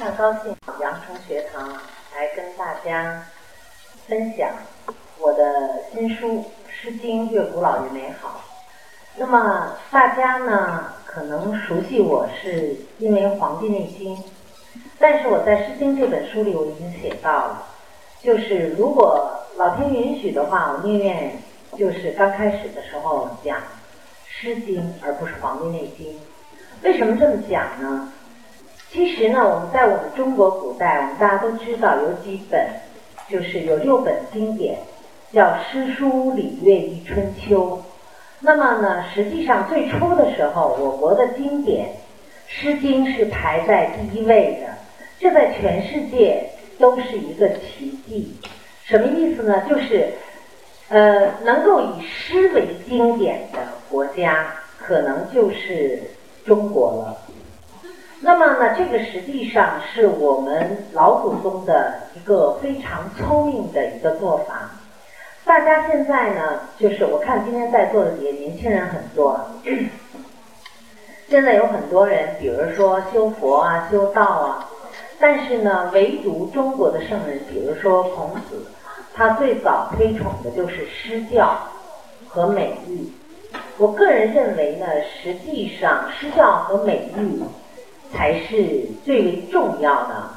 [0.00, 3.22] 常高兴阳城学堂来跟大家
[4.08, 4.48] 分享
[5.18, 6.38] 我的新书
[6.70, 8.40] 《诗经》，越古老越美好。
[9.16, 14.16] 那么大家呢可能熟悉我是因为《黄帝内经》，
[14.98, 17.66] 但是我在《诗经》这本书里我已经写到了，
[18.22, 21.36] 就是如果老天允许的话，我宁愿
[21.76, 23.58] 就是刚开始的时候讲
[24.26, 26.14] 《诗经》，而不是《黄帝内经》。
[26.84, 28.10] 为什么这么讲呢？
[28.92, 32.66] 其实呢，我们在我们中国古代，我们大家都知道有几本，
[33.28, 34.78] 就是有六本经典，
[35.32, 37.76] 叫《诗》《书》《礼》《乐》《易》《春秋》。
[38.40, 41.86] 那么呢，实际上最初的时候，我国的经典
[42.48, 44.66] 《诗经》是排在第一位的，
[45.20, 48.34] 这在全世界都是一个奇迹。
[48.84, 49.62] 什么意思呢？
[49.68, 50.08] 就是
[50.88, 56.02] 呃，能够以诗为经典的国家，可能就是
[56.44, 57.16] 中国了。
[58.22, 64.72] 那么呢，这个实际上是我们老祖宗的一个非常聪明的一个做法。
[65.42, 69.40] 大家现在呢，就是我看今天在座的也年轻人很多，
[71.28, 74.68] 现在有很多人，比如说修佛啊、修道啊，
[75.18, 78.66] 但是呢，唯独中国的圣人，比如说孔子，
[79.14, 81.56] 他最早推崇的就是诗教
[82.28, 83.10] 和美育。
[83.78, 84.86] 我个人认为呢，
[85.22, 87.42] 实际上诗教和美育。
[88.12, 90.30] 才是最为重要的。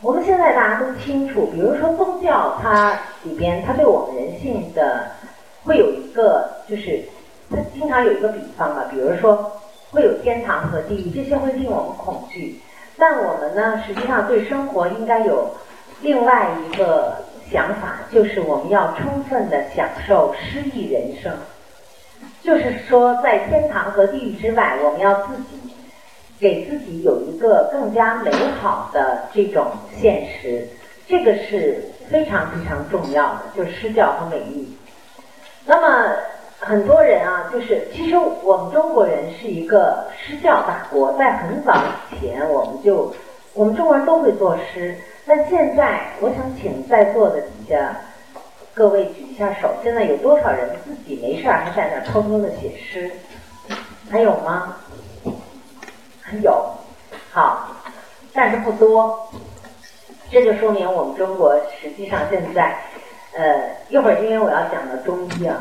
[0.00, 5.06] 我们现在大家都清楚，比如说宗教，它里边它对我们人性的
[5.64, 7.02] 会有一个，就是
[7.50, 9.50] 它经常有一个比方嘛，比如说
[9.90, 12.60] 会有天堂和地狱，这些会令我们恐惧。
[12.98, 15.48] 但我们呢，实际上对生活应该有
[16.02, 17.16] 另外一个
[17.50, 21.32] 想法，就是我们要充分的享受诗意人生。
[22.42, 25.63] 就是说，在天堂和地狱之外，我们要自己。
[26.44, 29.66] 给自己有一个更加美好的这种
[29.98, 30.68] 现实，
[31.08, 34.68] 这个是非常非常重要的，就是诗教和美育。
[35.64, 36.14] 那么
[36.58, 41.82] 很多人啊，就是其实我们中国人是一个诗教大国，在很早
[42.12, 43.10] 以前我们就
[43.54, 47.96] 我们中国人都会作诗，但现在我想请在座的底下
[48.74, 53.10] 各位举一下手，现在有多少人自己没事儿还在那偷偷的写诗？
[54.10, 54.76] 还有吗？
[56.42, 56.70] 有，
[57.30, 57.68] 好，
[58.32, 59.28] 但是不多，
[60.30, 62.76] 这就说明我们中国实际上现在，
[63.36, 65.58] 呃，一会儿因为我要讲到中医啊，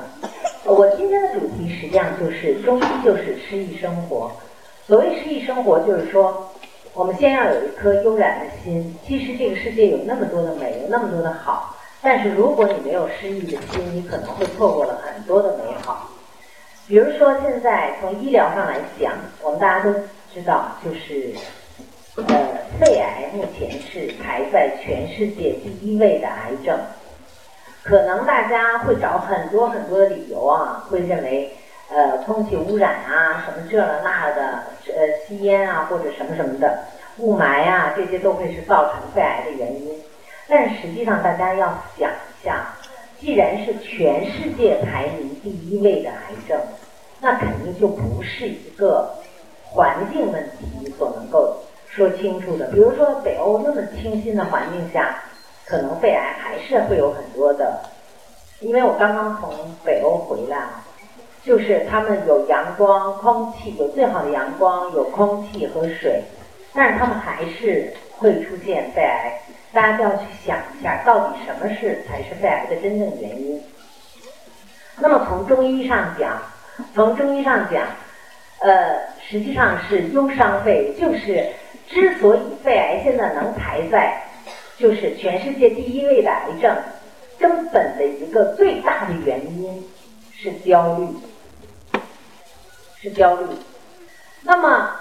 [0.66, 4.31] 我今天的主题实际上就是中医就是诗意生活。
[4.88, 6.51] 所谓诗意生活，就是说
[6.94, 8.97] 我们先要有一颗悠然的心。
[9.05, 16.09] 其实这个世界有那么多的美，有那么多的好，但是如果你没有诗意的心，你可能会错过了很多的美好。
[16.88, 19.94] 比如说现在从医疗上来讲，我们大家都。
[20.34, 21.32] 知道，就是
[22.16, 22.26] 呃，
[22.80, 26.76] 肺癌目前是排在全世界第一位的癌症。
[27.84, 31.52] 可能大家会找很多很多的理由啊，会认为
[31.92, 36.80] 呃，空气污染啊，什么这了那的，呃，吸烟啊，或者什么什么的，
[37.20, 40.02] 雾霾啊，这些都会是造成肺癌的原因。
[40.48, 42.74] 但实际上，大家要想一下，
[43.20, 46.60] 既然是全世界排名第一位的癌症，
[47.22, 49.14] 那肯定就不是一个。
[49.73, 51.57] 环境问题所能够
[51.88, 55.16] 说清楚的，比如说北欧那么清新的环境下，
[55.66, 57.79] 可能肺癌还是会有很多的。
[58.59, 59.51] 因为我刚刚从
[59.84, 60.63] 北欧回来，
[61.44, 66.22] 就是他们有阳光、空气，有最好的阳光、有空气和水，
[66.73, 69.41] 但是他们还是会出现肺癌。
[69.73, 73.59] 大家就要去想一下，到底什么是才是肺癌的真正原因？
[75.00, 76.40] 那么从中医上讲，
[76.94, 77.88] 从中医上讲。
[78.59, 78.97] 呃，
[79.34, 81.44] 实际上是忧伤肺，就是
[81.88, 84.22] 之所以肺癌现在能排在
[84.78, 86.78] 就是全世界第一位的癌症，
[87.40, 89.84] 根本的一个最大的原因
[90.32, 91.08] 是焦虑，
[93.02, 93.46] 是焦虑。
[94.44, 94.92] 那么，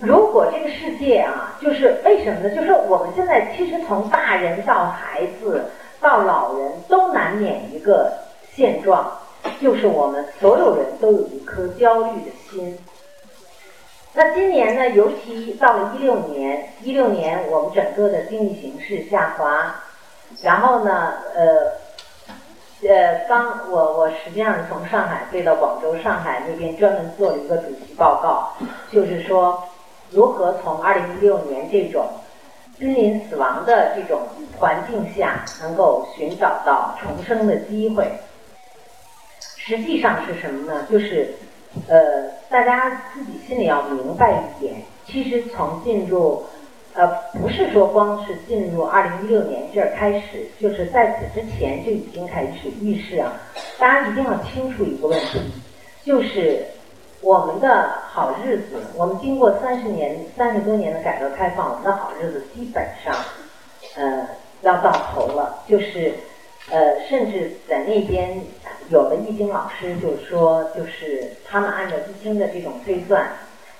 [0.00, 2.54] 如果这个世界啊，就是为什么呢？
[2.54, 5.64] 就是我们现在其实从大人到孩子
[5.98, 8.12] 到老人都难免一个
[8.54, 9.10] 现状。
[9.62, 12.76] 就是我们所有人都有一颗焦虑的心。
[14.18, 19.74] 那今年呢，尤其到了一六年，一六年我们整个的经济形势下滑，
[20.42, 28.54] 然后呢，呃，呃，刚我我实际上是从上海飞到广州，上海那边专门做了一个主题报告，
[28.90, 29.62] 就是说
[30.08, 32.08] 如何从二零一六年这种
[32.78, 34.22] 濒临死亡的这种
[34.56, 38.10] 环境下，能够寻找到重生的机会。
[39.38, 40.86] 实际上是什么呢？
[40.90, 41.34] 就是，
[41.88, 46.42] 呃，大家自己心里要明白一点，其实从进入，
[46.94, 47.06] 呃，
[47.40, 53.32] 不是说光是进入二零一六年这儿开始，就是在此之前就已经开始预示啊。
[53.78, 55.40] 大家一定要清楚一个问题，
[56.04, 56.64] 就是
[57.20, 63.14] 我们的好日子，我们经过三十年、三十多年的改革开放，我们的好日子基本上，
[63.96, 64.26] 呃，
[64.62, 65.62] 要到头了。
[65.68, 66.14] 就是
[66.70, 68.40] 呃，甚至在那边
[68.88, 73.28] 有的易经老师就说，就是他们按照易经的这种推算。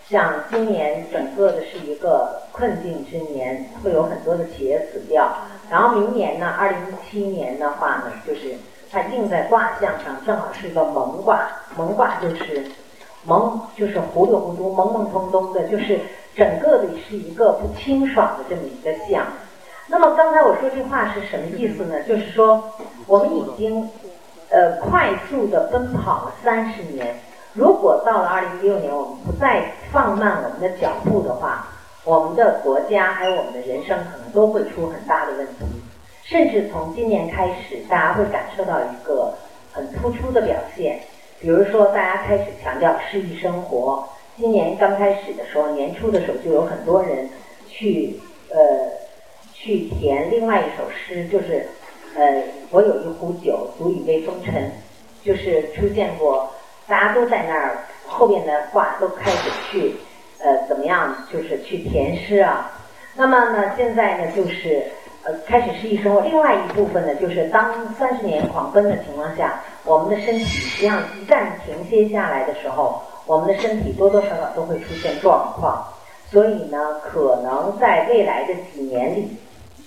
[0.09, 5.29] 像今年整个的是一个困境之年，会有很多的企业死掉。
[5.69, 8.55] 然后明年呢，二零一七年的话呢，就是
[8.89, 11.49] 它印在卦象上，正好是一个蒙卦。
[11.77, 12.65] 蒙卦就是
[13.25, 15.99] 蒙，就是糊里糊涂、懵懵懂懂的，就是
[16.37, 19.27] 整个的是一个不清爽的这么一个象。
[19.89, 22.03] 那么刚才我说这话是什么意思呢？
[22.03, 22.73] 就是说
[23.07, 23.89] 我们已经
[24.51, 27.15] 呃快速的奔跑了三十年。
[27.55, 31.69] 如果到了二零一六年，我们不再放慢我们的脚步的话，
[32.05, 35.65] 我们的国家还有我们的人生可能都会出很大的问题。
[36.25, 39.33] 甚至从今年开始，大家会感受到一个
[39.73, 41.01] 很突出的表现，
[41.41, 44.05] 比如说大家开始强调诗意生活。
[44.37, 47.31] 今年刚开始的时候，年初的时候就有很多人
[47.69, 48.59] 去呃
[49.67, 51.67] 去填另外一首诗，就是
[52.15, 52.41] 呃
[52.71, 54.71] 我有一壶酒，足以慰风尘，
[55.25, 56.49] 就是出现过。
[56.87, 59.97] 大家都在那儿，后边的话都开始去，
[60.39, 61.17] 呃，怎么样？
[61.33, 62.71] 就是去填诗啊。
[63.17, 64.85] 那么呢，现在呢，就是
[65.25, 66.21] 呃，开始诗意生活。
[66.21, 75.85] 另外一部分呢，就是当三十年狂奔的情况下，我们的身体实际上一旦停歇下来的时候，我们的身体多多少少都会出现状况。
[76.31, 79.29] 所以呢，可能在未来的几年里，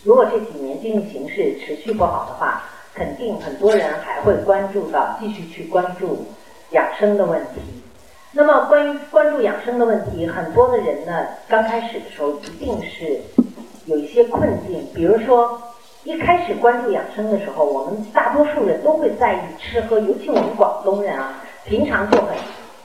[0.04, 2.64] 如果这几年经济形势持续不好的话，
[2.94, 6.26] 肯定很多人还会关注到，继续去关注。
[6.72, 7.62] 养生的问题，
[8.32, 13.20] 那么关于关注养生的问题，很多的人呢，刚开始的时候一定是
[13.86, 14.88] 有一些困境。
[14.94, 15.60] 比如说，
[16.04, 22.28] 一开始关注养生的时候，我们大多数人都会在意吃喝，尤其我们广东人啊，平常就很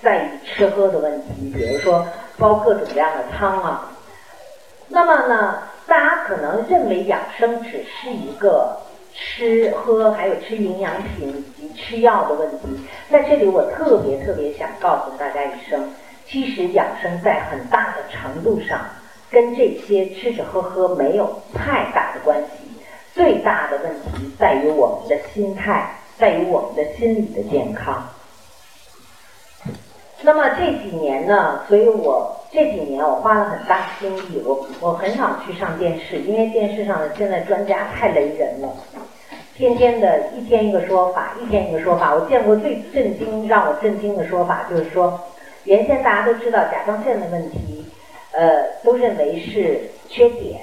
[0.02, 1.52] 在意吃喝的问题。
[1.54, 2.06] 比如说
[2.38, 3.90] 煲各种各样的汤啊，
[4.88, 8.76] 那么呢，大家可能认为养生只是一个。
[9.16, 12.66] 吃喝还有吃营养品以及吃药的问题，
[13.08, 15.88] 在这里我特别特别想告诉大家一声，
[16.26, 18.80] 其实养生在很大的程度上
[19.30, 22.68] 跟这些吃吃喝喝没有太大的关系，
[23.14, 28.04] 最大的问题在于我们的心态，在于我们的心理的健康。
[30.24, 38.68] 那么这几年呢，所以我这几年我花了很大精力，我我很少去上电视，因为电视上的现在专家太雷人了。
[39.54, 42.14] 天天的一天一个说法，一天一个说法。
[42.14, 45.20] 我见过最震惊、让我震惊的说法，就是说，
[45.64, 47.84] 原先大家都知道甲状腺的问题，
[48.32, 50.58] 呃，都认为是缺碘，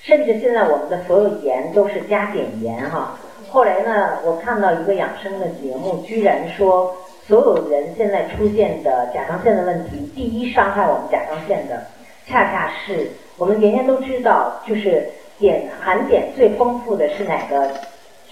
[0.00, 3.18] 甚至现在我们的所有盐都是加碘盐哈。
[3.48, 6.94] 后来呢，我看到一个养生的节目，居然说，
[7.26, 11.86] 所有人现在出现的甲状腺的问题，第一伤害我们甲状腺的，
[12.26, 17.70] 恰恰是我们原先都知道，就是碘含碘最丰富的是哪个？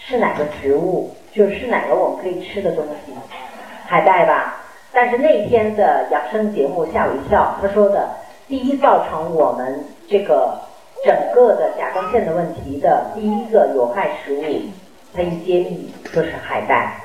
[0.05, 1.15] 是哪个植物？
[1.33, 3.13] 就是哪个我们可以吃的东西？
[3.87, 4.57] 海带吧。
[4.93, 8.11] 但是那天的养生节目吓我一跳，他说的
[8.49, 10.59] 第一造成我们这个
[11.05, 14.43] 整个的甲状腺的问题的第一个有害食物，
[15.15, 17.02] 他一揭秘就是海带。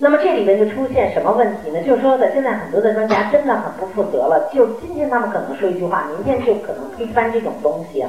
[0.00, 1.82] 那么这里面就出现什么问题呢？
[1.82, 8.04] 就是说的现在很多的专家真的很不负责了，就今天他们可能说一句话，明天就可能推翻这种东西。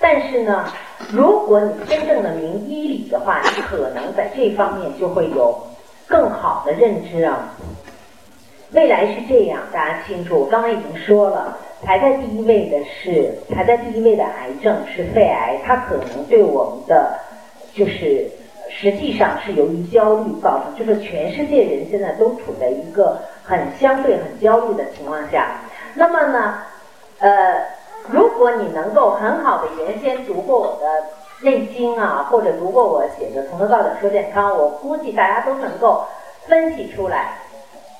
[0.00, 0.64] 但是呢，
[1.12, 5.56] 如果你真正的明医理的话，你可能在这方面就会有
[6.08, 7.54] 更好的认知啊。
[8.72, 10.40] 未来是这样，大家清楚。
[10.40, 17.16] 我刚才已经说了，排在第一位的是排在第一位的癌症是肺癌，它可能对我们的
[17.72, 18.28] 就是
[18.74, 25.52] 实际上是由于焦虑造成，就是全世界人现在都处在一个很相对很焦虑的情况下。
[25.94, 26.58] 那么呢，
[27.18, 27.54] 呃。
[28.08, 30.86] 如果你能够很好的原先读过我的
[31.44, 36.04] 《内经》啊，或者读过我写的《从头到脚说健康》，我估计大家都能够
[36.48, 37.34] 分析出来。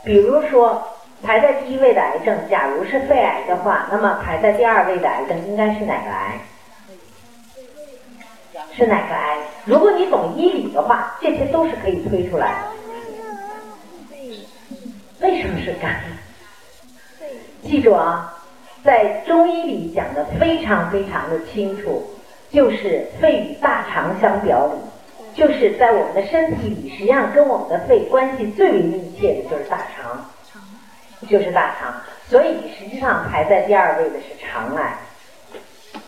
[0.03, 0.83] 比如说，
[1.23, 6.33] 排在第一位的癌症，假如是肺癌的话，那么排在第二位的癌症应该是哪个癌？
[8.77, 9.39] 是哪个癌？
[9.65, 12.69] 如果你懂医理的话，这些都是可以推出来的。
[15.21, 16.01] 为什么是肝？
[17.63, 18.39] 记住啊。
[18.85, 22.05] 在中医里讲的非常非常的清楚，
[22.51, 24.73] 就是肺与大肠相表里，
[25.41, 30.29] 就是在我们的身体里，实际上跟我们的肺关系最为密切的就是大肠，
[31.29, 31.95] 就是大肠。
[32.29, 34.99] 所以实际上排在第二位的是肠癌。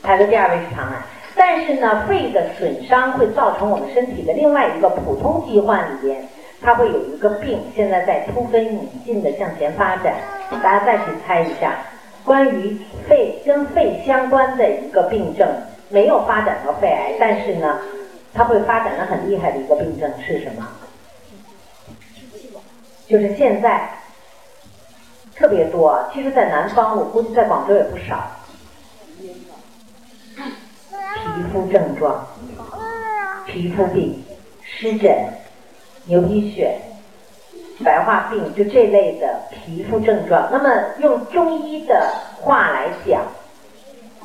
[0.02, 1.00] 排在第二位是肠癌。
[1.37, 6.23] 但是呢，肺的损伤会造成我们身体的另外一个普通疾患里边，
[6.62, 10.14] 它会有一个病，现在在突飞猛进的向前发展。
[10.62, 11.76] 大家再去猜一下，
[12.25, 15.49] 关于肺跟肺相关的一个病症，
[15.88, 17.81] 没有发展到肺癌，但是呢，
[18.33, 20.69] 它会发展的很厉害的一个病症是什么？
[23.07, 23.91] 就是现在
[25.35, 28.31] 特别多，其实，在南方，我估计在广州也不少。
[31.35, 32.25] 皮肤症状、
[33.45, 34.23] 皮肤病、
[34.62, 35.12] 湿疹、
[36.07, 36.69] 牛皮癣、
[37.85, 40.49] 白化病，就这类的皮肤症状。
[40.53, 42.09] 那么用中医的
[42.41, 43.23] 话来讲，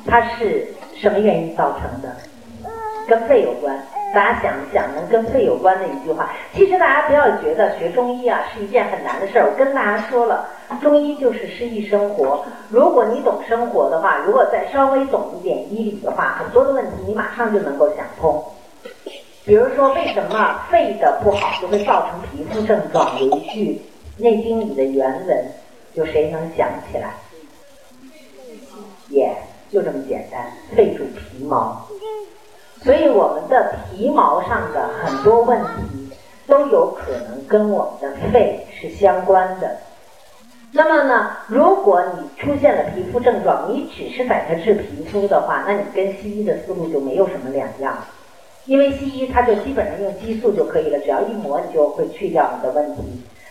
[0.06, 2.14] 它是什么原因造成的？
[3.08, 3.76] 跟肺有关。
[4.14, 6.30] 大家想一想，能跟肺有关的一句话。
[6.54, 9.46] 其实大家不要觉得学中医啊是一件很难的事儿。
[9.46, 12.44] 我跟大家说了，中医就是诗意生活。
[12.68, 18.44] 如果你懂生活的话，如果再稍微懂一点医理的话，很多的问题你马上就能够想通。
[19.44, 23.18] 比如说，为什么肺的不好就会造成皮肤症状？
[23.18, 23.80] 有一句
[24.22, 25.44] 《内经》里的原文，
[25.94, 27.14] 有谁能想起来？
[29.08, 29.34] 也
[29.70, 31.84] 就这么简单，肺主皮毛。
[32.82, 36.10] 所以我们的皮毛上的很多问题
[36.46, 39.76] 都有可能跟我们的肺是相关的。
[40.72, 47.96] 那么呢，如果你出现了皮肤症状，你只是在这治皮肤的话，那你跟西医的思路就没有什么两样。
[48.66, 53.02] 因为西医它就基本上用激素就可以了，只要一抹你就会去掉你的问题。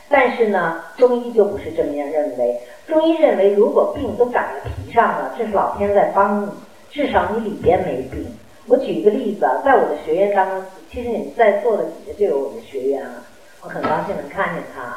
[0.08, 2.60] 但是呢，中医就不是这么样认为。
[2.88, 6.50] 中医认为，如果病都长在皮上了，这是老天在帮你，
[6.90, 8.26] 至少你里边没病。
[8.68, 13.12] 我举一个例子啊，在我的学员当中，其实你们在座的几个就有我的学员啊，
[13.62, 14.96] 我很高兴能看见他。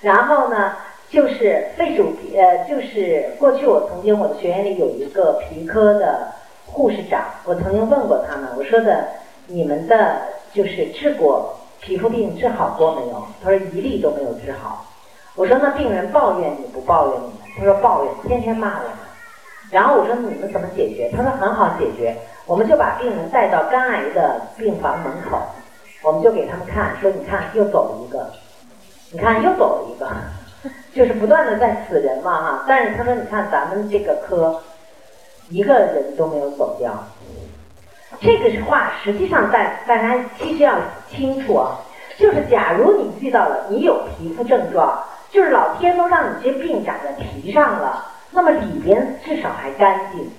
[0.00, 0.76] 然后呢，
[1.10, 6.28] 就是肺主皮，呃，就是过去我曾经我的学员里有一个皮科的
[6.66, 9.08] 护士长，我曾经问过他们，我说的
[9.46, 10.20] 你们的
[10.52, 13.26] 就是治过皮肤病治好过没有？
[13.42, 14.84] 他说一例都没有治好。
[15.34, 17.32] 我说那病人抱怨你不抱怨你？
[17.56, 18.98] 他说抱怨，天天骂我们。
[19.70, 21.10] 然后我说你们怎么解决？
[21.14, 25.38] 他说很好解决，我们就把病人带到肝癌的病房门口，
[26.02, 28.30] 我们就给他们看，说你看又走了一个，
[29.12, 30.06] 你看又走了一个，
[30.94, 32.64] 就是不断的在死人嘛哈。
[32.68, 34.60] 但是他说你看咱们这个科，
[35.48, 36.92] 一个人都没有走掉。
[38.20, 40.76] 这个是话，实际上大大家其实要
[41.10, 41.78] 清楚啊，
[42.18, 48.06] 就是假如你遇到了你有皮肤症状，就是老天都让你这病长在皮上了。
[48.30, 50.30] 那么里边至少还干净。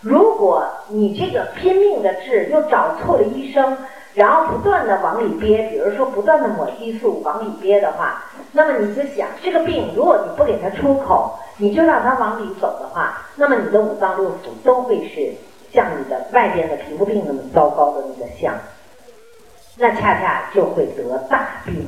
[0.00, 3.76] 如果你这个拼命的治，又找错了医生，
[4.16, 15.34] 然后不断的往里憋，比如说不断的抹激素往里憋的话，那么你就想，这个病如果你不给它出口，你就让它往里走的话，那么你的五脏六腑都会是
[15.70, 18.54] 像你的外边的皮肤病那么糟糕的那个相，
[19.76, 21.86] 那恰恰就会得大病。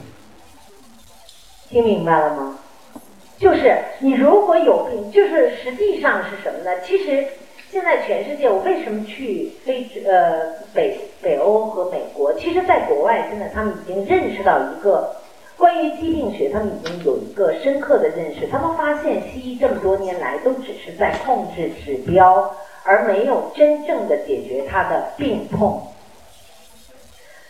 [1.71, 2.59] 听明白了吗？
[3.39, 6.81] 就是你如果有病，就是实际上是什么呢？
[6.85, 7.27] 其实
[7.71, 12.33] 现在全世界，我为什么去非呃北北欧和美国？
[12.35, 15.15] 其实，在国外现在他们已经认识到一个
[15.57, 18.47] 关于疾病学，他们已经有一个深刻的认识。
[18.47, 25.83] 他们发现西医这么多年来都只是在控制指标，而没有真正的解决他的病痛。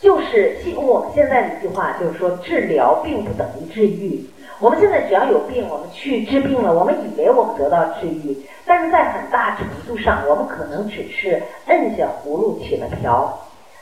[0.01, 4.25] 就是我们现在的一句话，就是说治疗并不等于治愈。
[4.61, 8.37] 我们现在只要有病，我们去治病了，我们以为我们得到治愈，
[8.67, 13.39] 但是在很大程度上，我们可能只是摁下葫芦起了瓢，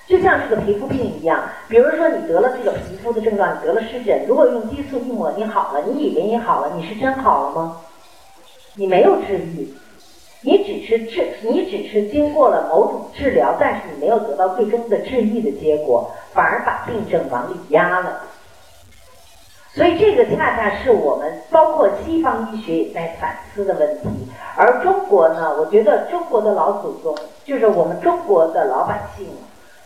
[0.06, 1.42] 就像是个皮肤病一样。
[1.66, 7.78] 比如说你得了这个皮肤的症状，你得了湿疹，如果用激素一抹你好了，你以为你好了，你是真好了吗？
[8.74, 9.66] 你没有治愈，
[10.42, 18.20] 你只是治，你只是经过了某种治疗，但是你没有得到最终的治愈的结果，反而把病症往里压了。
[19.76, 24.08] 所以这个恰恰是我们包括西方医学也在反思的问题，
[24.56, 27.14] 而中国呢，我觉得中国的老祖宗
[27.44, 29.26] 就是我们中国的老百姓，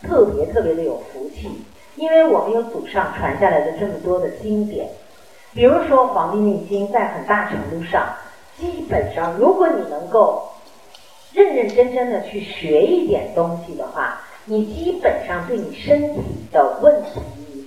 [0.08, 1.50] 特别特别的有福气，
[1.96, 4.88] 因为我们有祖上传下来的这么多的经典，
[5.52, 8.06] 比如说《黄帝内经》，在很大程度上，
[8.56, 10.48] 基本上如果你能够
[11.32, 16.20] 认认真真的去学一点东西的话，你基本上对你身体
[16.52, 17.20] 的问题，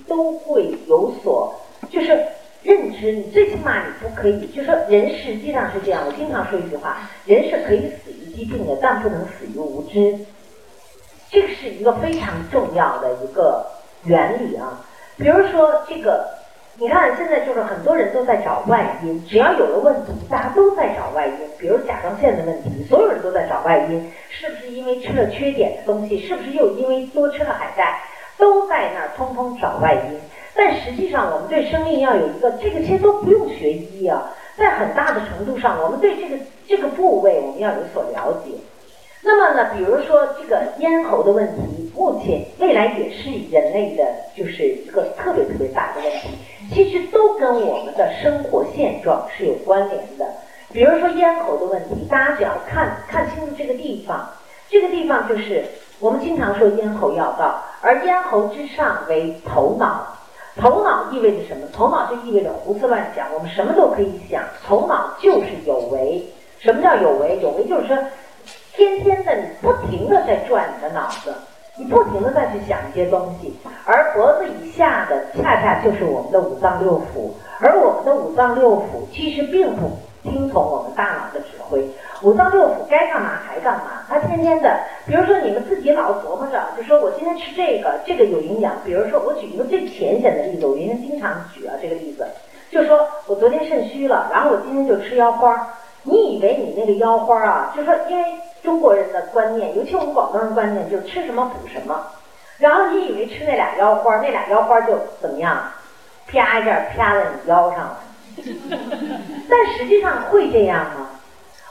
[0.08, 1.54] 都会有所。
[1.94, 2.08] 就是
[2.62, 6.02] 认知，你最起码你不可以，就说人实际上是这样。
[6.06, 10.18] 我经常说一句话，人是可以死于疾病的，但不能死于无知。
[11.30, 13.64] 这个是一个非常重要的一个
[14.04, 14.80] 原理啊。
[15.16, 16.26] 比如说这个
[16.76, 21.36] 你看现在就是很多人都在找外因，只要有了问题，大家都在找外因。
[21.58, 26.26] 比如甲状腺的问题，所有人都在找外因，是不是因为吃了缺碘的东西？
[26.26, 28.00] 是不是又因为多吃了海带？
[28.36, 30.20] 都在那儿通通找外因。
[30.54, 36.36] 但实际上，我们对生命要有一个，这个其实都不用学医啊，在很大的程度上，我们对这个
[36.68, 38.52] 这个部位我们要有所了解。
[39.26, 44.04] 那么呢，比如说这个咽喉的问题，目前未来也是人类的，
[44.36, 46.28] 就是一个特别特别大的问题。
[46.72, 50.26] 其实都跟我们的生活现状是有关联的。
[50.72, 54.28] 比如说咽喉的问题，大家只要看看清楚这个地方，
[54.68, 55.64] 这个地方就是
[56.00, 60.06] 我们经常说咽喉要道，而咽喉之上为头脑。
[60.56, 61.66] 头脑意味着什么？
[61.72, 64.42] 头脑就意味着胡思乱想，我们什么都可以想。
[64.66, 66.24] 头脑就是有为。
[66.58, 67.38] 什么叫有为？
[67.42, 67.96] 有为就是说。
[68.76, 71.32] 天天的，你不停的在转你的脑子，
[71.76, 77.30] 你不停的再去想一些东西，而脖子以下的恰恰就是我们的五脏六腑，
[77.60, 79.92] 而我们的五脏六腑其实并不
[80.24, 81.88] 听从我们大脑的指挥，
[82.24, 92.26] 五脏六腑该干嘛还干嘛，他天天的，比如说你们自己老琢磨着，就说我今天吃这个，这个有营养，比如说我举一个最浅显的例子，我原先经常举啊这个例子，
[92.70, 95.68] 就说我昨天肾虚了，然后我今天就吃腰花，
[96.02, 98.24] 你以为你那个腰花啊，就说因为。
[98.64, 102.02] 中国人的观念，尤其我们广东人观念，就吃什么补什么。
[102.56, 105.70] 然后你以为吃那俩腰花，那俩腰花就怎么样？
[106.26, 107.98] 啪一下啪在你腰上了。
[109.50, 111.10] 但实际上会这样吗？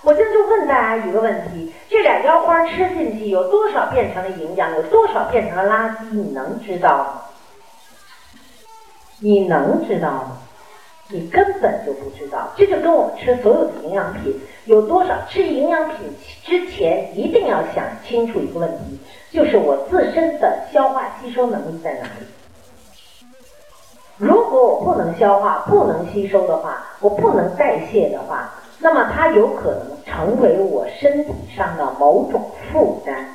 [0.04, 4.76] 我现在就问大家一个问题：这俩腰花吃进去，有多少变成了营养？
[4.76, 5.96] 有多少变成了垃圾？
[6.12, 7.22] 你能知道吗？
[9.20, 10.38] 你能知道吗？
[11.08, 12.50] 你根本就不知道。
[12.58, 14.38] 这就跟我们吃所有的营养品。
[14.66, 15.98] 有多少吃营养品
[16.44, 19.00] 之前一定要想清楚一个问题，
[19.32, 23.28] 就是我自身的消化吸收能力在哪里？
[24.18, 28.54] 如果我不能消化、不能吸收的话，我不能代谢的话，
[28.84, 33.26] 那么它有可能成为我身体上的某种负担。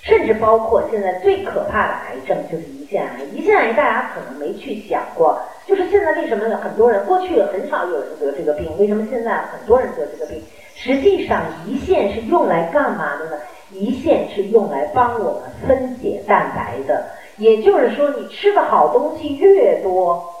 [0.00, 3.20] 甚至包括现在最可怕的癌症就是胰腺癌。
[3.36, 10.42] 胰腺癌大家可能没去想过，就是现在为什么很多人过去很少有人得这个病，为什么现在很多人得这个病？
[10.74, 13.36] 实际上，胰腺是用来干嘛的呢？
[13.72, 17.04] 胰腺是用来帮我们分解蛋白的。
[17.36, 20.31] 也就是说，你吃的好东西越多，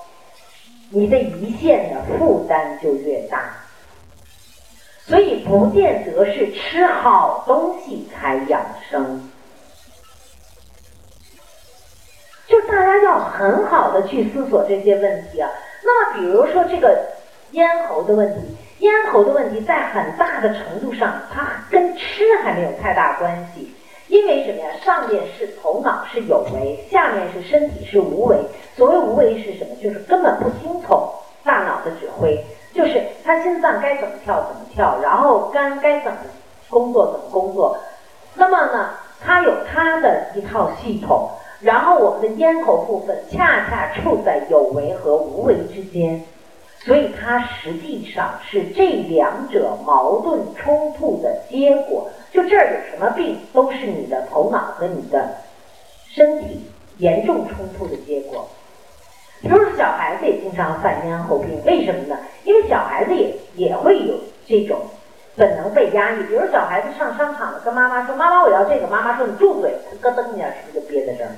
[0.92, 3.44] 你的胰腺的负担就越大。
[5.04, 9.28] 所以，不见得是吃好东西才养生。
[12.46, 15.50] 就大家要很好的去思索这些问题啊。
[15.82, 17.04] 那么，比如说这个
[17.50, 23.74] 咽喉的问题，咽喉的问题在很大的程度上，它跟吃还没有太大关系。
[24.12, 24.68] 因为什么呀？
[24.84, 28.36] 上面是头脑是有为，下面是身体是无为。
[28.76, 29.74] 所谓无为是什么？
[29.82, 31.10] 就是根本不听从
[31.42, 32.38] 大脑的指挥，
[32.74, 36.18] 就是他心脏该怎么跳怎么跳，然后肝该怎么
[36.68, 37.78] 工作怎么工作。
[38.34, 38.90] 那么呢，
[39.24, 41.30] 他有他的一套系统。
[41.60, 46.22] 然后我们的咽喉部分恰恰处在有为和无为之间，
[46.84, 52.10] 所以它实际上是这两者矛盾冲突的结果。
[52.32, 55.36] 就这儿有什么病，都是你的头脑和你的
[56.08, 56.60] 身体
[56.98, 58.48] 严重冲突的结果。
[59.40, 62.16] 比如说小孩子也经常犯咽喉病，为什么呢？
[62.44, 64.14] 因为小孩子也也会有
[64.46, 64.80] 这种。
[65.34, 71.30] 本能被压抑，比如小孩子上商场了，跟妈妈说：“妈妈，我要这个。”妈妈说：“你住嘴！”咯噔一下，是不是就憋在这儿？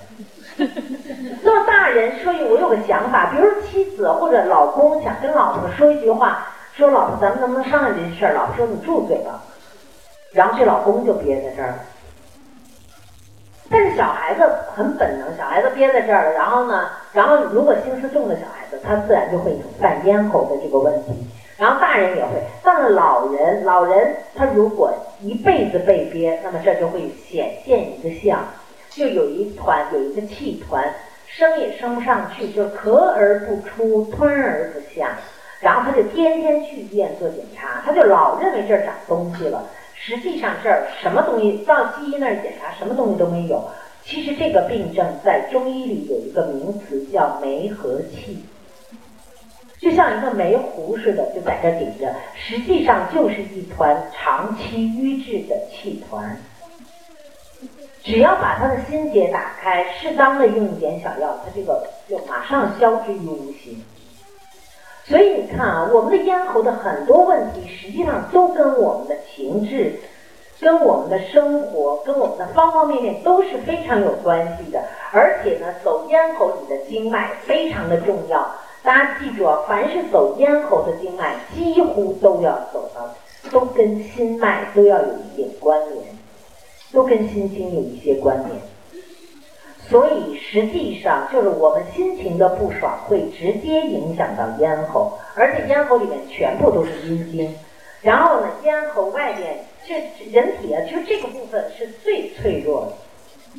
[1.42, 9.42] 那么大人说：“我有个想法，比如说妻子或者老公想跟老婆说一句话，说老婆，咱们能不能商量这件事儿？”老婆说：“你住嘴吧。”
[10.32, 11.78] 然后这老公就憋在这儿了。
[13.70, 14.42] 但是小孩子
[14.74, 21.12] 很本能，小孩子憋在这儿了，然后呢，然后如果心思重的小孩子，他自然就会犯咽喉的这个问题。
[21.56, 22.30] 然后大人也会，
[22.62, 28.40] 但是老人，老人他如果一辈子被憋，那么这就会显现一个象，
[28.94, 30.94] 就有一团有一个气团，
[31.26, 35.16] 生也生不上去，就咳而不出，吞而不下，
[35.61, 43.62] 然后他就天天去医院做检查，他就老认为这儿长东西了，实际上这儿什么东西到西医那儿检查什么东西都没有，
[44.04, 48.44] 其实这个病症在中医里有一个名词叫梅核气。
[49.80, 56.35] 就像一个煤糊似的，就在这顶着，实际上就是一团长期淤滞的气团。
[58.04, 63.82] 只要把他的心结打开，适当的用一点小药，他这个就马上消之于无形。
[65.06, 69.98] 所以你看啊，我们的咽喉的很多问题，实际上都跟我们的情志、
[70.60, 74.82] 跟我们的生活、跟我们的方方面面都是非常有关系的。
[75.10, 78.46] 而且呢，走咽喉里的经脉非常的重要。
[78.82, 83.08] 大家记住啊，凡是走咽喉的经脉，几乎都要走到，
[83.50, 86.04] 都跟心脉都要有一点关联，
[86.94, 88.50] 都跟心经有一些关联。
[89.87, 97.54] 所以实际上就是我们心情的不爽会直接影响到咽喉，而且咽喉里面全部都是阴经。
[98.00, 99.94] 然后呢，咽喉外边，这
[100.30, 102.92] 人体啊，就这个部分是最脆弱的，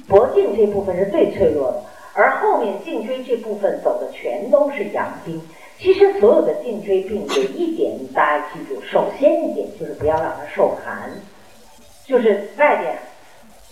[0.08, 5.39] 脖颈这部分是最脆弱的，而后面颈椎这部分走的全都是阳经。
[5.78, 11.12] 其实所有的颈椎病有一点，大家记住，首先一点就是不要让它受寒，
[12.08, 12.98] 就是外边。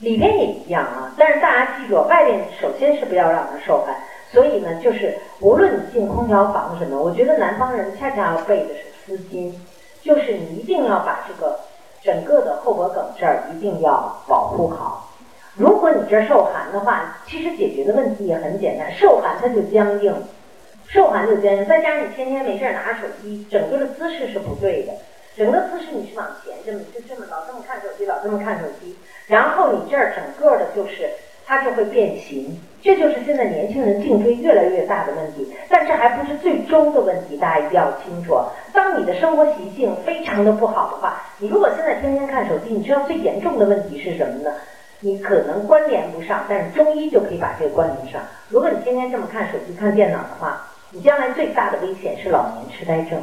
[0.03, 3.95] 里边也一样啊，但是大家记住，外边首先是不要让它受寒，
[4.33, 9.53] 所以呢，就是无论你进空调房什么，我觉得南方人恰恰要备的是丝巾，
[10.01, 11.57] 就是你一定要把这个
[12.01, 15.09] 整个的后脖梗这儿一定要保护好。
[15.55, 20.13] 如果你这受寒的话，其实解决的问题也很简单，受寒它就僵硬，
[20.85, 24.91] 受寒就僵硬，再加上你天天没事儿拿着手机，整个的姿势是不对的，
[25.37, 28.97] 整个姿势你是往前这么就这么老这么看手机，老这么看手机。
[29.27, 31.09] 然后你这儿整个的就是
[31.45, 35.53] 它就会变形，这就是现在年轻人颈椎越来越大的问题。
[35.69, 38.37] 但这还不是最终的问题，大家一定要清楚。
[38.71, 44.51] 当你的生活习性非常的不好的话，你如果现在天天看手机，你知道最严重的问题是什么呢？
[44.99, 48.21] 你可能关联不上，但是中医就可以把这个关联上。
[48.47, 53.21] 如果你天天这么看手机、看电脑的话，你将来最大的危险是老年痴呆症。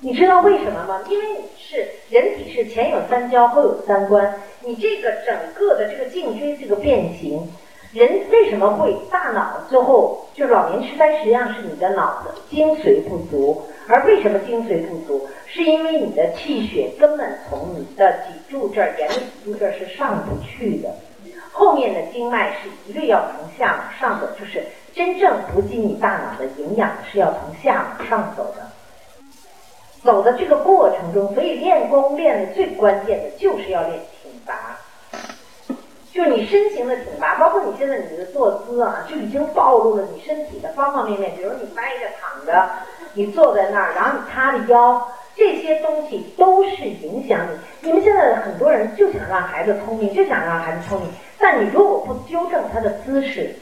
[0.00, 1.00] 你知道为什么吗？
[1.08, 4.32] 因为你是人体是前有三焦后有三关，
[4.64, 7.48] 你这个整个的这个颈椎这个变形，
[7.92, 11.18] 人为什么会大脑最后就老年痴呆？
[11.18, 15.28] 实际上是你的脑子精髓不足，而为什么精髓不足？
[15.48, 20.94] 是因为你的气血根本从你的脊柱这儿沿着脊柱这儿是上不去的，
[21.50, 24.62] 后面的经脉是一律要从下往上走，就是
[24.94, 28.67] 真正补给你大脑的营养是要从下往上走的。
[30.08, 33.92] 走的这个过程中，所以练功练的最关键的就是要练
[34.22, 34.78] 挺拔，
[36.10, 41.30] 就是你身形的挺拔，包括你现在你的坐姿啊，就已经暴露了你身体的方方面面。
[41.36, 42.70] 比如你歪着躺着，
[43.12, 47.86] 你坐在那儿，然后你塌着腰，这些东西都是影响你。
[47.86, 53.54] 你们现在很多人就想让孩子聪明，就想让孩子聪明，但你如果不纠正他的姿势，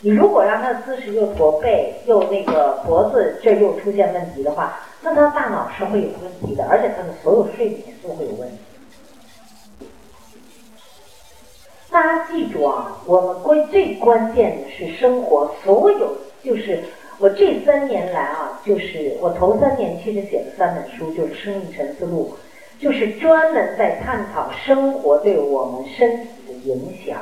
[0.00, 4.80] 你如果让他的姿势又驼背，又那个脖子这又出现问题的话。
[5.02, 8.56] 那他大脑是会有问题的，而且他的所有睡眠都会有问题。
[11.90, 16.82] 大家记住啊，我们关最关键的是生活，所有就是
[17.18, 22.34] 我这三年来啊，就是我头三年其实写了三本书，就是《生命沉思录》，
[22.82, 27.18] 就是专门在探讨生活对我们身体的影响。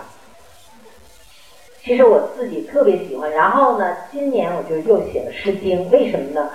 [1.82, 6.50] 其实我自己特别喜欢，然后呢，今年我就又写了《诗经》，为什么呢？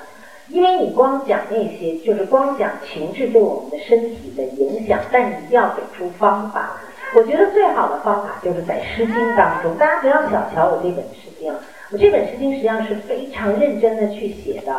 [0.49, 6.71] 因为你光讲那些，就是光讲情志对我们的身体的影响，但你一定要给出方法。
[7.15, 11.51] 我觉得最好的方法就是在《诗经》当中，大家不要小瞧我这本《诗经》。
[11.91, 14.73] 我这本《诗经》实际上是非常认真的去写的。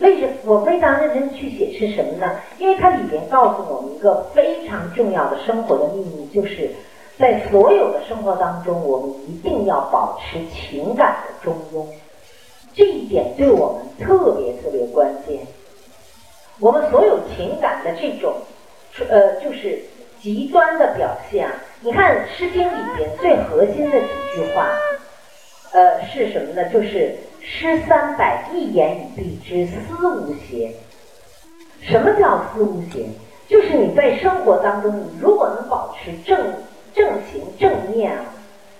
[0.00, 2.32] 为什么我非常认真去写是什么呢？
[2.58, 6.70] 因为它里面告诉我们一个非常重要的生活的秘密，就是
[7.18, 11.86] 在所有的生活当中，我们一定要保持情感的中庸。
[12.74, 15.38] 这一点对我们特别特别关键。
[16.60, 18.34] 我们所有情感的这种，
[19.08, 19.80] 呃，就是
[20.20, 21.52] 极端的表现啊。
[21.80, 24.70] 你看《诗经》里边最核心的几句话，
[25.72, 26.68] 呃，是什么呢？
[26.70, 30.72] 就是“诗三百，一言以蔽之，思无邪”。
[31.82, 33.06] 什么叫思无邪？
[33.46, 36.54] 就是你在生活当中，你如果能保持正
[36.94, 38.24] 正行正念啊。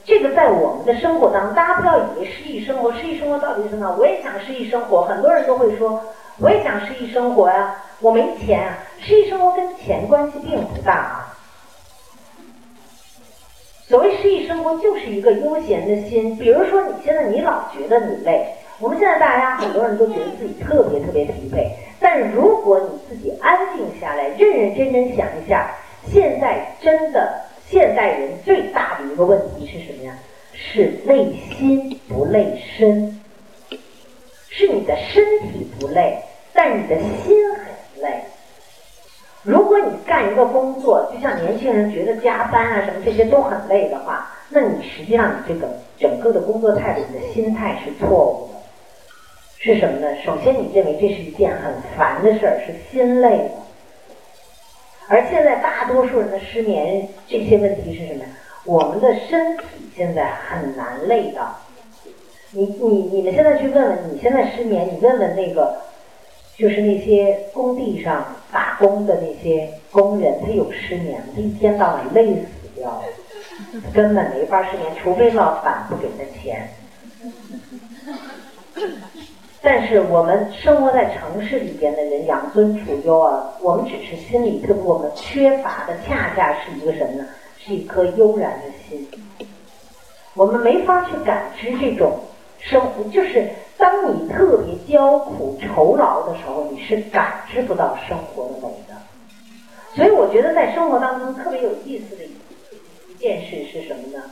[0.05, 3.97] 这个在我们的生活当中，大家不要以为诗意生活，诗意生活到底是什么？
[3.99, 5.99] 我也想诗意生活，很多人都会说，
[6.39, 8.79] 我也想诗意生活呀，我没钱啊。
[9.01, 11.35] 诗意生活跟钱关系并不大啊。
[13.87, 16.37] 所谓诗意生活，就是一个悠闲的心。
[16.37, 18.47] 比如说，你现在你老觉得你累，
[18.81, 25.71] 我们现在大家很多人都觉得自己特别特别疲惫，但如果你自己安静下来，认认真真想一下，
[26.07, 27.41] 现在真的。
[27.69, 30.17] 现代人最大的一个问题是什么呀？
[30.53, 33.21] 是累心不累身，
[34.49, 36.17] 是你的身体不累，
[36.53, 38.21] 但你的心很累。
[39.43, 48.61] 如果你干一个工作，就像年轻人觉得加班啊什么这些都很累的话，那你实际上你这个整个的工作态度、你的心态是错误的。
[49.59, 50.15] 是什么呢？
[50.25, 53.51] 首先，你认为这是一件很烦的事儿，是心累了。
[55.09, 58.25] 而现在大多数人的失眠，这些问题是什么？
[58.65, 59.65] 我们的身体
[59.95, 61.61] 现在很难累到。
[62.53, 65.77] 你你你们现在去问问，你现在失眠，你问问那个，
[66.57, 71.27] 就是那些工地上打工的那些工人，他有失眠吗？
[71.35, 73.03] 他一天到晚累死掉了，
[73.93, 76.71] 根本没法失眠，除非老板不给他钱。
[79.87, 87.27] 是我们生活在城市里边的人养尊处优啊，我们只是心里特我们缺乏的恰恰是一个什么呢？
[87.59, 89.09] 是一颗悠然的心。
[90.35, 92.19] 我们没法去感知这种。
[92.59, 98.95] 生活就是当你特别焦苦愁劳的时候，你是感知不到生活的美的。
[99.95, 104.25] 所以我觉得在生活当中特别有意思的一件事是什么呢？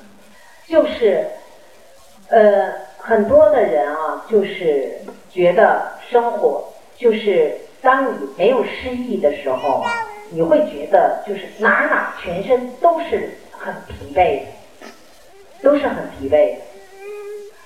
[0.67, 1.27] 就是
[2.29, 2.73] 呃
[3.05, 4.93] 很多的人啊，就是
[5.29, 6.65] 觉得生活
[6.97, 9.85] 就是当你没有失意的时候，
[10.31, 14.47] 你会觉得就是哪哪全身都是很疲惫的，
[15.63, 16.63] 都是很疲惫的。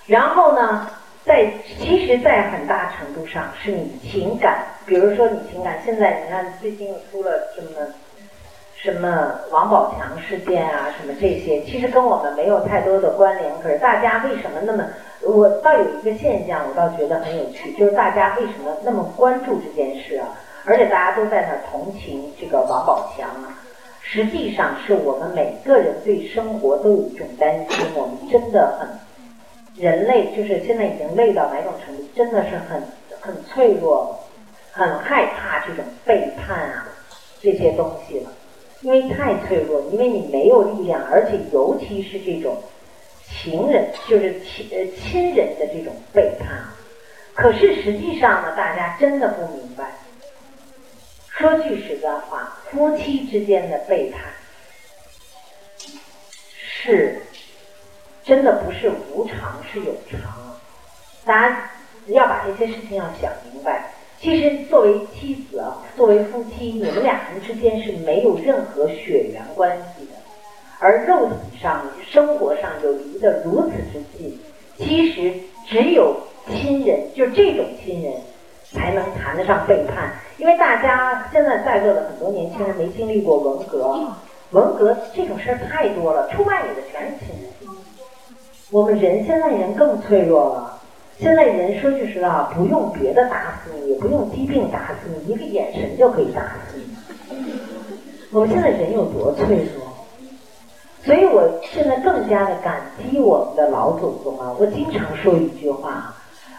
[0.07, 0.91] 然后呢，
[1.23, 1.47] 在
[1.81, 7.87] 其实，在很大程度上是你情感，比如说你情感，现在你看最近出了什么
[8.75, 13.53] 什么王宝强事件啊，什么这些，其实跟我们没有太多的关联。
[13.61, 14.83] 可是大家为什么那么？
[15.27, 20.29] 我倒有一个现象，我倒觉得很有趣，就是大家为什么那么关注这件事啊？
[20.65, 23.59] 而且大家都在那同情这个王宝强啊？
[24.01, 28.89] 实际上是我们每个人对生活都有一种担心，我们真的很。
[29.77, 32.03] 人类就是现在已经累到哪种程度？
[32.15, 32.83] 真的是很
[33.21, 34.19] 很脆弱，
[34.73, 36.89] 很害怕这种背叛啊
[37.43, 38.31] 这些东西了，
[38.81, 42.57] 因为太脆弱，因为你没有力量，而且尤其是这种
[43.31, 46.65] 情人，就是亲呃亲人的这种背叛。
[47.35, 49.93] 可是实际上呢，大家真的不明白。
[51.31, 54.21] 说句实在话，夫妻之间的背叛
[56.61, 57.21] 是。
[58.25, 60.21] 真的不是无常，是有常。
[61.25, 61.71] 大家
[62.09, 63.89] 要把这些事情要想明白。
[64.21, 70.15] 其实作为妻子啊，作为夫妻，你们两人之间是没有任何血缘关系的，
[70.79, 74.39] 而肉体上、生活上有离得如此之近，
[74.77, 75.33] 其实
[75.67, 76.15] 只有
[76.49, 78.13] 亲人，就这种亲人，
[78.73, 80.13] 才能谈得上背叛。
[80.37, 83.99] 因为大家现在在座的很多年轻人没经历过文革，
[84.51, 87.77] 文革这种事儿太多了，出卖你的全是亲人。
[88.71, 90.79] 我们人现在人更脆弱了。
[91.19, 97.55] 现在人说句实话，不用别的打死你，也不用疾病打死你，一个眼神就可以打死你。
[98.31, 99.86] 我们现在人有多脆弱？
[101.07, 104.53] 所以我现在更加的感激我们的老祖宗啊！
[104.59, 106.13] 我经常说一句话，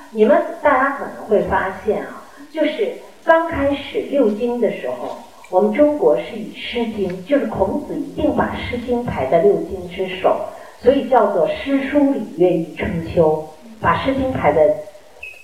[0.10, 2.94] 你们大家可能会发现啊，就是
[3.26, 5.18] 刚开始六经的时候，
[5.52, 10.40] 我们中国是以《诗经》，就是孔子一定把《诗经》排在六经之首。
[10.80, 13.44] 所以叫做诗书礼乐易春秋，
[13.82, 14.74] 把《诗经》排在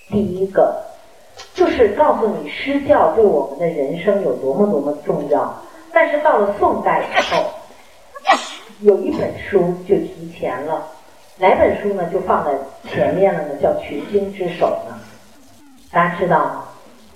[0.09, 0.77] 第一个，
[1.53, 5.53] 就是告诉你诗教对我们的人生有多么多么重要。
[5.91, 7.43] 但是到了宋代以后，
[8.83, 10.85] 有一本书就提前了，
[11.37, 12.07] 哪本书呢？
[12.11, 12.51] 就放在
[12.89, 13.55] 前面了呢？
[13.61, 14.99] 叫群经之首呢？
[15.91, 16.65] 大家知道吗？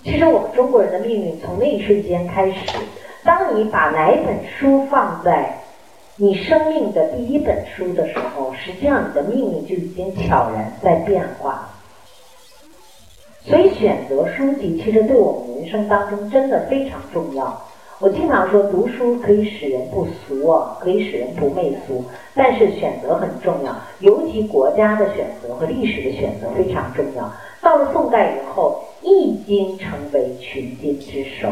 [0.04, 2.58] 其实我们中国人的命运从那一瞬间开始，
[3.24, 5.58] 当你把哪本书放在。
[6.20, 11.70] 你生命的第一本书的时候，实际上你的命运就已经悄然在变化。
[13.46, 17.67] 所以选择书籍其实对我们人生当中真的非常重要。
[18.00, 22.04] 我经常说，读书可以使人不俗啊，可以使人不媚俗，
[22.36, 27.28] 但是选择很重要，尤其国家的选择和历史的选择非常重要。
[27.60, 31.48] 到了宋代以后，《易经》成为群经之首。